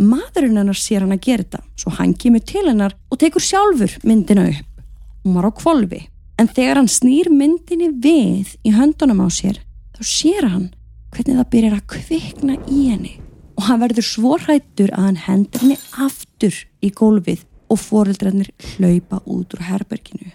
[0.02, 3.96] Maðurinn hennar sér hann að gera þetta svo hann kemur til hennar og tekur sjálfur
[4.06, 4.84] myndina upp.
[5.24, 6.04] Hún var á kvolfi
[6.42, 9.62] en þegar hann snýr myndinni við í höndunum á sér
[9.98, 10.68] þá sér hann
[11.14, 13.16] hvernig það byrjar að kvikna í henni
[13.58, 19.22] og hann verður svo hrættur að hann hendur henni aftur í gólfið og foreldrarnir hlaupa
[19.26, 20.34] út úr herberginu.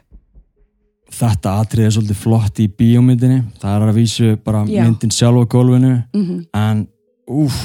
[1.16, 4.82] Þetta atrið er svolítið flott í bíómyndinni það er að vísu bara Já.
[4.84, 6.40] myndin sjálf á gólfinu Mm -hmm.
[6.54, 6.86] en
[7.28, 7.56] úf,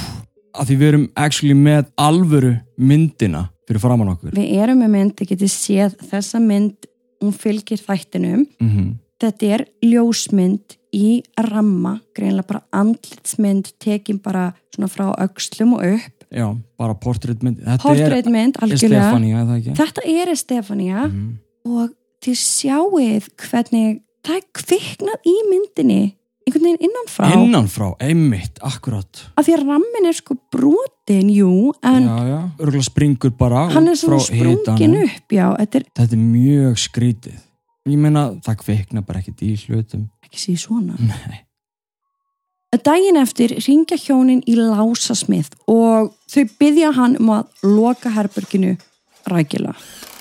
[0.54, 5.12] að því við erum actually með alvöru myndina fyrir framann okkur Við erum með mynd,
[5.16, 6.76] þið getið séð þessa mynd,
[7.22, 8.46] hún fylgir þættinum.
[8.60, 15.84] mm Þetta er ljósmynd í ramma, greinlega bara andlitsmynd, tekin bara svona frá öxlum og
[15.94, 16.24] upp.
[16.32, 18.78] Já, bara portréttmynd er algjörlega.
[18.78, 19.74] Stefania, það ekki?
[19.78, 21.38] Þetta er Estefania Mhm.
[21.66, 21.90] og
[22.22, 26.02] þið sjáuð hvernig það er kviknað í myndinni
[26.42, 27.28] einhvern veginn innanfrá.
[27.36, 32.88] Innanfrá, einmitt, akkurat Af því að rammin er sko brotin, jú, en Já, já, örgulega
[32.88, 35.06] springur bara hann er svona sprungin hitanum.
[35.06, 37.38] upp, já, þetta er Þetta er mjög skrítið
[37.90, 40.98] Ég meina, það kvikna bara ekkert í hlutum ekki síð svona.
[40.98, 41.42] Nei
[42.72, 48.78] Dægin eftir ringja hjónin í lásasmið og þau byggja hann um að loka herberginu
[49.28, 49.74] rækila.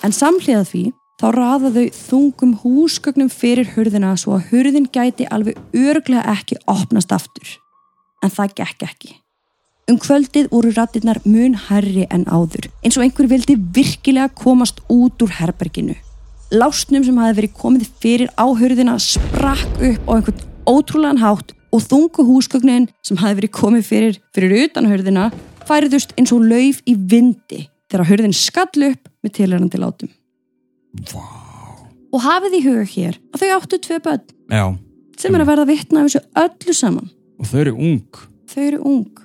[0.03, 0.81] En samhliða því
[1.21, 7.13] þá raða þau þungum húsgögnum fyrir hurðina svo að hurðin gæti alveg örglega ekki opnast
[7.13, 7.57] aftur.
[8.25, 9.11] En það gekk ekki.
[9.89, 15.21] Um kvöldið voru rattirnar mun herri en áður, eins og einhver vildi virkilega komast út
[15.21, 15.97] úr herberginu.
[16.51, 21.85] Lásnum sem hafi verið komið fyrir á hurðina sprakk upp á einhvern ótrúlegan hátt og
[21.85, 25.29] þungu húsgögnin sem hafi verið komið fyrir fyrir utan hurðina
[25.69, 30.11] færiðust eins og lauf í vindi þegar hurðin skall upp með tilhærandi látum.
[31.11, 31.23] Vá
[32.11, 34.65] Og hafið í huga hér að þau áttu tvö börn Já,
[35.21, 37.09] sem er að verða vitna af þessu öllu saman.
[37.39, 39.19] og þau eru ung Þau eru ung.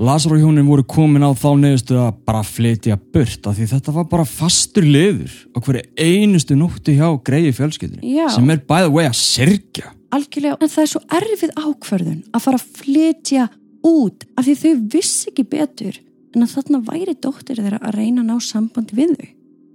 [0.00, 3.92] Lazar og hjónin voru komin á þá neðustu að bara flytja burt af því þetta
[3.96, 8.26] var bara fastur liður á hverju einustu nóttu hjá greiði fjölskyldunni Já.
[8.32, 12.44] sem er by the way að sirkja Algjörlega, en það er svo erfið ákvörðun að
[12.44, 13.46] fara að flytja
[13.84, 15.96] út af því þau vissi ekki betur
[16.36, 19.28] en að þarna væri dóttir þeirra að reyna að ná sambandi við þau.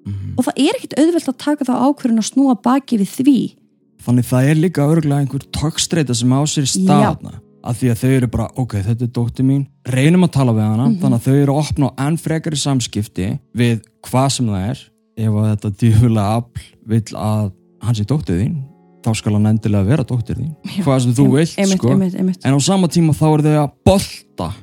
[0.05, 0.33] Mhm.
[0.37, 3.37] Og það er ekkit auðvelt að taka þá ákvörðun að snúa baki við því.
[4.01, 8.09] Þannig það er líka örgulega einhver tökstreita sem á sér staðna að því að þau
[8.17, 10.97] eru bara, ok, þetta er dóttir mín reynum að tala við hana, Mhm.
[11.01, 14.79] þannig að þau eru að opna á enn frekari samskipti við hvað sem það er
[15.21, 17.51] ef þetta djúfulega afl vill að
[17.83, 18.55] hans er dóttir þín
[19.03, 22.37] þá skal hann endilega vera dóttir þín Já, hvað sem þú vilt, sko einmitt, einmitt.
[22.45, 24.53] en á sama tíma þá eru þau að bolta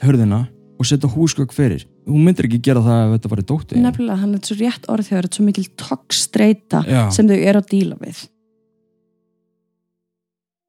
[0.00, 0.48] hörðina
[0.78, 3.84] og setja húsgögg fyrir hún myndir ekki gera það ef þetta var dóttir þín.
[3.84, 7.00] Nefnilega, hann er svo rétt orð þegar þetta er svo mikil tokkstreita Já.
[7.14, 8.22] sem þau eru að díla við.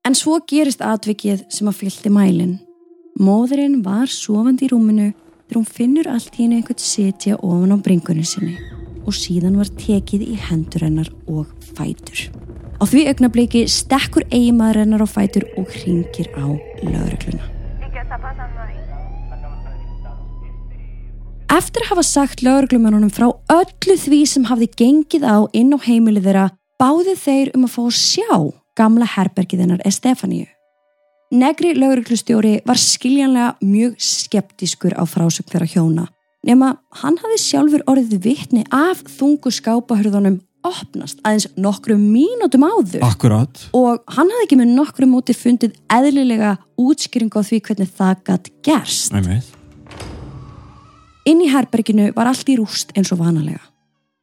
[0.08, 2.58] En svo gerist atvikið sem að fylgti mælin.
[3.20, 7.78] Móðurinn var sofandi í rúminu þegar hún finnur allt í henni einhvern sitja ofan á
[7.84, 8.58] bringunni sinni
[9.06, 12.28] og síðan var tekið í hendur hennar og fætur.
[12.80, 16.48] Á því augnabliki stekkur eigimaður hennar á fætur og hringir á
[16.86, 17.59] lögregluna.
[21.50, 26.28] Eftir að hafa sagt lögreglumennunum frá öllu því sem hafði gengið á inn á heimilið
[26.28, 26.44] þeirra,
[26.78, 28.36] báði þeir um að fá að sjá
[28.78, 30.46] gamla herbergið hennar Estefaniu.
[31.34, 36.08] Negri lögreglustjóri var skiljanlega mjög skeptiskur á frásögn þeirra hjóna,
[36.46, 43.70] nema hann hafði sjálfur orðið vitni af þungu skápahurðunum opnast aðeins nokkru mínútum áður Akkurat,
[43.74, 48.52] og hann hafði ekki með nokkru móti fundið eðlilega útskýringu á því hvernig það gatt
[48.62, 49.16] gerst.
[49.16, 49.56] næmið
[51.28, 53.62] Inn í herberginu var allt í rúst eins og vanalega.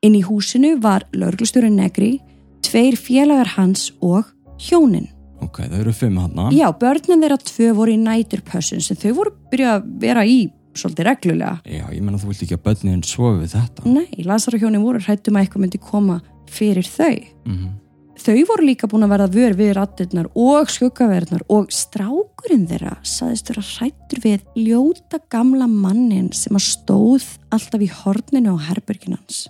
[0.05, 2.17] Inn í húsinu var lauruglustjórin Negri,
[2.65, 4.29] tveir félagar hans og
[4.63, 5.09] hjónin.
[5.45, 9.35] Ok, þau eru fimm hana Já, börnin þeirra tvö voru í næturpössun sem þau voru
[9.53, 10.39] byrjað að vera í
[10.77, 11.57] svolítið reglulega.
[11.69, 14.85] Já, ég menna þú vilt ekki að börnin sofi við þetta Nei, Lazar og hjónin
[14.85, 16.21] voru hrættum að eitthvað myndi koma
[16.53, 17.17] fyrir þau.
[17.45, 17.86] mm
[18.17, 23.51] Þau voru líka búin að verða vör við rattirnar og skuggaverðnar og strákurinn þeirra saðist
[23.51, 29.45] vera hrættur við ljóta gamla mannin sem að stóð alltaf í horninu á herberginans.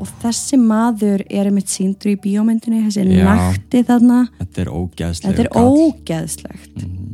[0.00, 3.28] Og þessi maður er einmitt síndur í bíómyndinni, þessi Já.
[3.28, 4.22] nakti þarna.
[4.40, 6.76] Þetta er ógeðslega Þetta er ógeðslegt.
[6.82, 7.06] Mhm.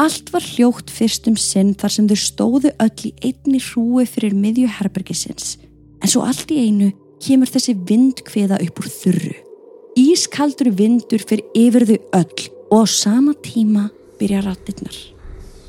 [0.00, 4.32] Allt var hljótt fyrst um sinn þar sem þau stóðu öll í einni hrúi fyrir
[4.32, 5.58] miðju herbergisins.
[6.00, 9.49] En svo allt í einu kemur þessi vindkviða upp úr þurru.
[10.00, 13.88] Ískaldur vindur fyrir yfir þau öll og á sama tíma
[14.20, 14.96] byrja rattirnar.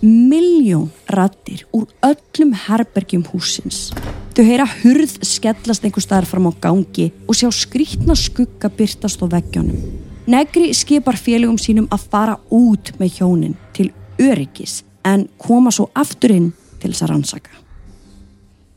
[0.01, 3.89] Miljón rattir úr öllum herbergjum húsins.
[4.31, 9.27] Þau heyra hurð skellast einhver staðar fram á gangi og sjá skrítna skugga byrtast á
[9.35, 9.81] veggjónum.
[10.31, 13.89] Negri skipar félögum sínum að fara út með hjónin til
[14.21, 17.60] öryggis en koma svo aftur inn til þess að rannsaka.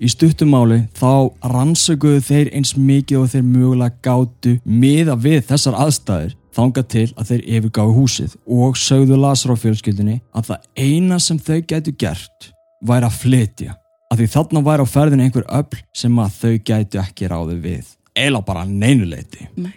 [0.02, 6.34] Í stuttumáli þá rannsökuðu þeir eins mikið og þeir mögulega gátu miða við þessar aðstæður
[6.54, 11.38] þanga til að þeir yfirgáðu húsið og sögðu Lasar á fjölskyldinni að það eina sem
[11.38, 12.50] þau gætu gert
[12.84, 13.76] væri að flytja.
[14.12, 17.94] Að því þarna væri á ferðinu einhver öll sem að þau gætu ekki ráði við
[18.14, 19.74] eila bara neynuleiti Nei.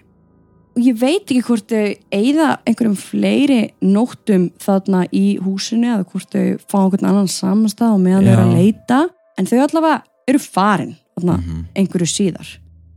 [0.78, 6.36] Og ég veit ekki hvort þau eigða einhverjum fleiri nóttum þarna í húsinu eða hvort
[6.36, 9.00] þau fá einhvern annan samanstað og meðan þau eru að leita
[9.38, 11.66] en þau allavega eru farin þarna Mhm.
[11.76, 12.48] einhverju síðar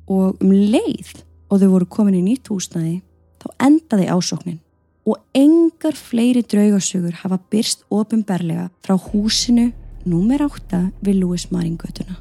[0.09, 3.01] og um leið og þau voru komin í nýtt húsnaði
[3.41, 4.59] þá endaði ásóknin
[5.07, 9.73] og engar fleiri draugasögur hafa byrst ofinberlega frá húsinu
[10.07, 12.17] númer 8 við Lewis Maringötuna.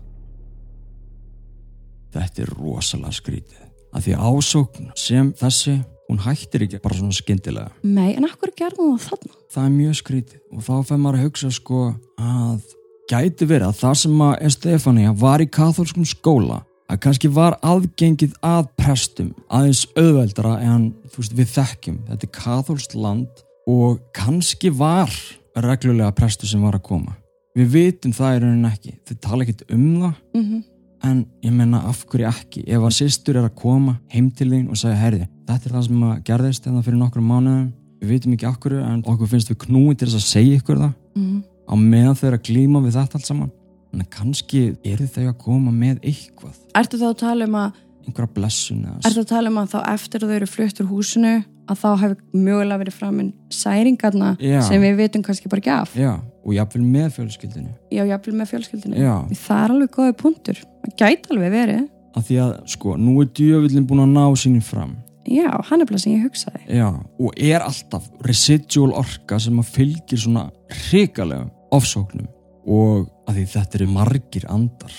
[2.14, 5.76] Þetta er rosalega skrítið að því ásókn sem þessi
[6.10, 9.34] hún hættir ekki bara svona skyndilega Nei, en akkur gerðum það þarna?
[9.54, 11.82] það er mjög skrítið og þá fær maður að hugsa sko
[12.18, 12.76] að
[13.10, 18.34] gæti verið að það sem að Estefania var í katholskum skóla að kannski var aðgengið
[18.46, 22.00] að prestum aðeins auðveldara en veist við þekkjum.
[22.10, 25.14] Þetta er katholst land og kannski var
[25.60, 27.16] reglulega prestur sem var að koma.
[27.58, 28.98] Við vitum það í rauninni ekki.
[29.06, 30.20] Þau tala ekkit um það.
[30.34, 30.60] Mm
[31.04, 32.64] en ég menna af hverju ekki?
[32.68, 35.86] Ef að sýstur er að koma heim til þín og segja herði, þetta er það
[35.88, 37.70] sem að gerðist þetta fyrir nokkrum mánuðum,
[38.00, 40.82] við vitum ekki af hverju en okkur finnst við knúið til þess að segja ykkur
[40.84, 40.94] það.
[41.16, 41.40] -hmm.
[41.70, 43.52] Á meðan þau eru að glíma við þetta allt saman.
[43.94, 48.34] En kannski eru þau að koma með eitthvað, Ertu þá að tala um að einhverja
[48.36, 51.34] blessun eða Ertu að tala um að þá eftir að þau eru flutt úr húsinu
[51.70, 54.60] að þá hefur mögulega verið framinn særingarna Já.
[54.66, 55.98] sem við vitum kannski bara ekki af?
[55.98, 59.14] Já, og jafnvel með fjölskyldinu Já, jafnvel með fjölskyldinu Já.
[59.44, 60.64] Það er alveg góði punktur.
[60.86, 61.86] Það gæti alveg verið.
[62.18, 64.98] Af því að sko, nú er djöfullin búin að ná sínum fram.
[65.30, 66.64] Já, hann er bara sem ég hugsaði.
[66.74, 70.48] Já, og er alltaf residual orka sem að fylgir svona
[70.90, 72.28] hrikalega ofsóknum
[72.70, 74.96] og að því þetta eru margir andar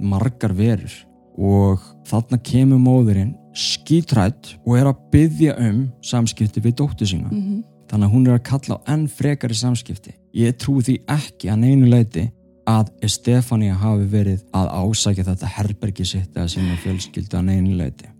[0.00, 0.94] margar verur
[1.40, 7.30] og þarna kemur móðurinn skítrætt og er að byggja um samskipti við dóttu sína.
[7.30, 10.12] Mm þannig að hún er að kalla á enn frekari samskipti.
[10.36, 12.28] Ég trúi því ekki að neinu leiti
[12.70, 18.10] að Stefania hafi verið að ásækja þetta herbergi sitt eða sína fjölskylda að neinu leiti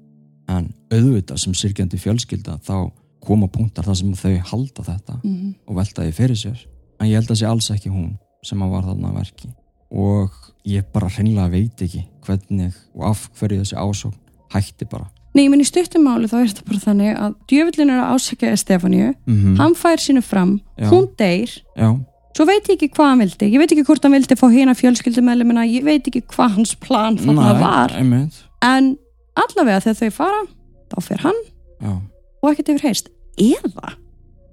[0.50, 2.90] en auðvitað sem sirkjandi fjölskylda þá
[3.22, 5.54] koma punktar þar sem þau halda þetta -hmm.
[5.68, 6.64] og velta því fyrir sér
[7.00, 8.12] en ég held að sé alls ekki hún
[8.46, 9.50] sem að var þarna verki.
[9.90, 10.34] Og
[10.68, 14.18] ég bara hreinlega veit ekki hvernig og af hverju þessi ásókn
[14.54, 15.08] hætti bara.
[15.34, 18.54] Nei, ég minn í stuttumáli þá er þetta bara þannig að djöfullin er að ásækja
[18.58, 20.88] Stefáníu mm hann fær sínu fram, Já.
[20.90, 21.52] hún deyr.
[21.78, 21.90] Já,
[22.34, 23.50] svo veit ég ekki hvað hann vildi.
[23.54, 27.18] Ég veit ekki hvort hann vildi fá hérna fjölskyldumælimina ég veit ekki hvað hans plan
[27.18, 27.94] þarna var.
[27.94, 28.42] einmitt.
[28.62, 28.96] En
[29.38, 30.42] allavega þegar þau fara
[30.90, 31.40] þá fer hann
[31.80, 31.94] Já,
[32.42, 33.12] og ekkert yfir heyrst.
[33.38, 33.94] Eða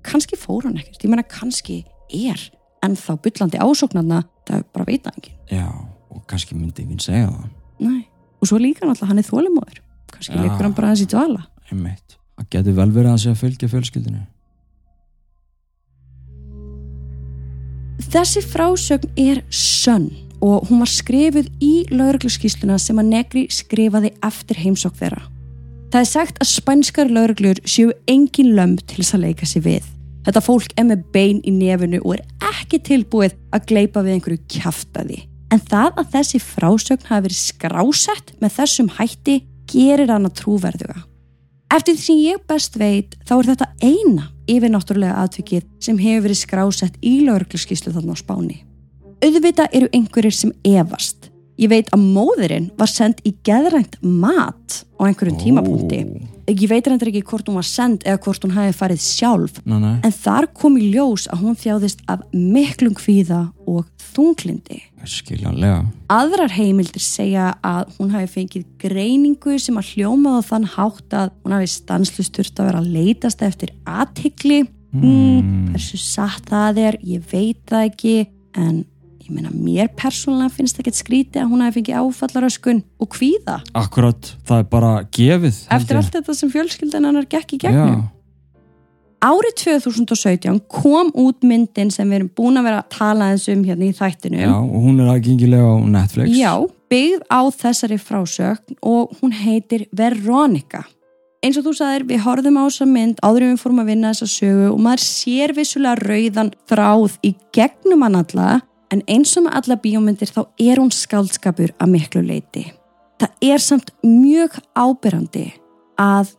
[0.06, 1.02] kannski fór hann ekkert.
[1.04, 1.82] Ég meina kannski
[2.14, 2.46] er
[2.86, 5.42] en þá byllandi ásóknarna það bara veit það enginn.
[5.52, 5.68] Já,
[6.14, 7.52] og kannski myndi enginn segja það.
[7.78, 8.08] Nei.
[8.42, 11.44] og svo líka náttúrulega hann er þólimóður kannski leikur hann bara hans í dvala.
[11.72, 12.18] Einmitt.
[12.38, 14.26] Það getur vel verið að að fylgja fjölskyldinu
[18.12, 20.08] þessi frásögn er sönn
[20.44, 25.24] og hún var skrifuð í laurugluskísluna sem að Negri skrifaði eftir heimsók þeirra.
[25.92, 29.88] Það er sagt að spænskar lauruglur séu engin lömb til þess að leika sér við
[30.28, 34.46] þetta fólk er með bein í nefinu og er ekki tilbúið að gleipa við einhverju
[34.58, 35.22] kjaftaði
[35.56, 41.08] en það að þessi frásögn hafi verið skrásett með þessum hætti gerir hana trúverðuga
[41.68, 46.40] Eftir því sem ég best veit þá er þetta eina yfirnáttúrulega atvikið sem hefur verið
[46.40, 48.62] skrásett í laurugluskíslu þarna á Spáni.
[49.20, 51.28] Auðvitað eru einhverjir sem efast.
[51.60, 56.02] Ég veit að móðurinn var send í geðrænt mat á einhverjum tímapunkti.
[56.48, 59.58] Ég veit reyndar ekki hvort hún var send eða hvort hún hafi farið sjálf.
[59.68, 63.84] Nei, nei, En þar kom í ljós að hún þjáðist af miklum kvíða og
[64.14, 64.80] þunglindi.
[65.08, 71.18] skiljanlega Aðrar heimildir segja að hún hafi fengið greiningu sem að hljómaði á þann hátt
[71.20, 74.64] að hún hafi stanslust þurft að vera að leitast eftir aðtikli.
[74.96, 78.16] Mm, hversu satt það er, ég veit það ekki,
[78.56, 78.86] en
[79.28, 83.62] ég meina mér persónulega finnst ekkert skrítið að hún hafi fengið áfallaröskun og kvíða.
[83.78, 87.98] Akkurat, það er bara gefið Eftir allt þetta sem fjölskyldan hennar gekk í gegnum.
[87.98, 88.18] Já,
[89.18, 93.64] Árið 2017 kom út myndin sem við erum búin að vera að tala eins um
[93.66, 94.44] hérna í þættinum.
[94.44, 96.36] Já, og hún er aðgengilega á Netflix.
[96.38, 96.52] Já,
[96.94, 100.84] byggð á þessari frásögn og hún heitir Veronica.
[101.42, 104.14] Eins og þú sagðir, við horfðum á þessa mynd áður en við fórum að vinna
[104.14, 108.48] þessa sögu og maður sér vissulega rauðan þráð í gegnum hann alla
[108.94, 112.66] en eins og með alla bíómyndir þá er hún skaldskapur að miklu leiti.
[113.18, 115.48] Það er samt mjög ábyrrandi
[116.00, 116.36] að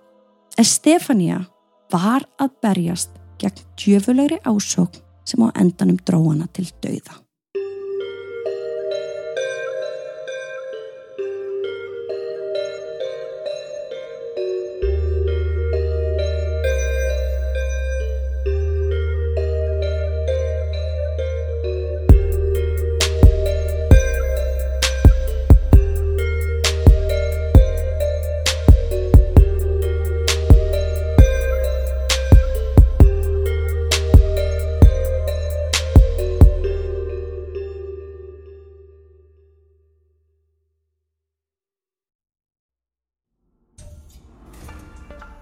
[0.59, 1.45] Estefania
[1.93, 7.19] var að berjast gegn djöfulegri ásókn sem á endanum dróana til dauða.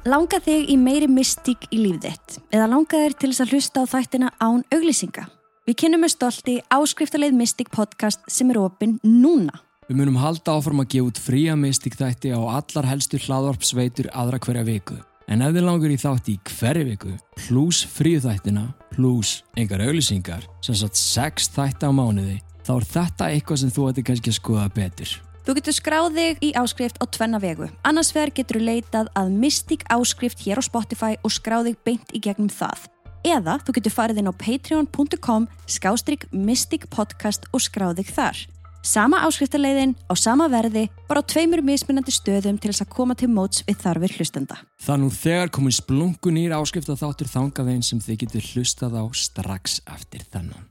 [0.07, 3.83] Langa þig í meiri mystík í líf þitt eða langa þig til þess að hlusta
[3.83, 5.25] á þættina án auglýsinga.
[5.67, 9.59] Við kynum með stolti áskriftarleið Mystic podcast sem er opinn núna.
[9.89, 14.39] Við munum halda áfram að gefa út fría mystik þætti á allar helstu hlaðvarpsveitur aðra
[14.47, 15.01] hverja viku.
[15.27, 20.47] En ef þið langur í þátti í hverju viku, pluss fríu þættina, pluss engar auglýsingar,
[20.63, 24.39] sem sagt sex þætti á mánuði, þá er þetta eitthvað sem þú ætti kannski að
[24.39, 25.19] skoða betur.
[25.47, 27.69] Þú getur skráð þig í áskrift á tvenna vegu.
[27.87, 32.11] Annars vegar getur þú leitað að Mystic áskrift hér á Spotify og skráð þig beint
[32.11, 32.89] í gegnum það.
[33.23, 38.43] Eða þú getur farið inn á patreon.com skástrygg Mystic podcast og skráð þig þar.
[38.83, 43.31] Sama áskriftarleiðin á sama verði, bara á tveimur mismunandi stöðum til þess að koma til
[43.31, 44.59] móts við þarfir hlustenda.
[44.83, 48.99] Það nú þegar komin splungun nýr áskrift að þáttur þangað einn sem þið getur hlustað
[48.99, 50.67] á strax eftir þennan.